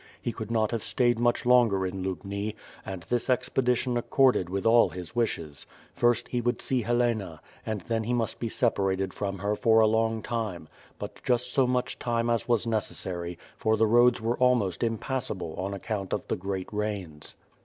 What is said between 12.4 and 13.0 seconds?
was neces